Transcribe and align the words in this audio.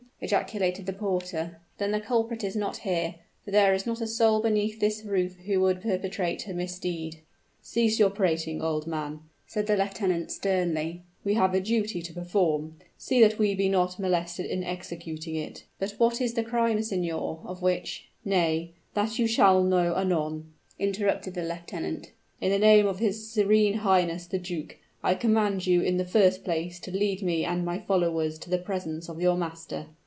ejaculated 0.23 0.85
the 0.85 0.93
porter; 0.93 1.59
"then 1.79 1.89
the 1.89 1.99
culprit 1.99 2.43
is 2.43 2.55
not 2.55 2.77
here 2.85 3.15
for 3.43 3.49
there 3.49 3.73
is 3.73 3.87
not 3.87 3.99
a 4.01 4.05
soul 4.05 4.39
beneath 4.39 4.79
this 4.79 5.03
roof 5.03 5.33
who 5.47 5.59
would 5.59 5.81
perpetrate 5.81 6.45
a 6.47 6.53
misdeed." 6.53 7.17
"Cease 7.63 7.97
your 7.97 8.11
prating, 8.11 8.61
old 8.61 8.85
man," 8.85 9.19
said 9.47 9.65
the 9.65 9.75
lieutenant, 9.75 10.29
sternly. 10.29 11.01
"We 11.23 11.33
have 11.33 11.55
a 11.55 11.59
duty 11.59 12.03
to 12.03 12.13
perform 12.13 12.75
see 12.99 13.19
that 13.19 13.39
we 13.39 13.55
be 13.55 13.67
not 13.67 13.97
molested 13.97 14.45
in 14.45 14.63
executing 14.63 15.33
it." 15.35 15.63
"But 15.79 15.95
what 15.97 16.21
is 16.21 16.35
the 16.35 16.43
crime, 16.43 16.83
signor, 16.83 17.41
of 17.43 17.63
which" 17.63 18.05
"Nay 18.23 18.73
that 18.93 19.17
you 19.17 19.25
shall 19.25 19.63
know 19.63 19.95
anon," 19.95 20.53
interrupted 20.77 21.33
the 21.33 21.41
lieutenant. 21.47 22.11
"In 22.39 22.51
the 22.51 22.59
name 22.59 22.85
of 22.85 22.99
his 22.99 23.27
serene 23.27 23.73
highness, 23.79 24.27
the 24.27 24.37
duke, 24.37 24.77
I 25.01 25.15
command 25.15 25.65
you 25.65 25.81
in 25.81 25.97
the 25.97 26.05
first 26.05 26.43
place 26.43 26.79
to 26.81 26.91
lead 26.91 27.23
me 27.23 27.43
and 27.43 27.65
my 27.65 27.79
followers 27.79 28.37
to 28.37 28.51
the 28.51 28.59
presence 28.59 29.09
of 29.09 29.19
your 29.19 29.35
master." 29.35 29.87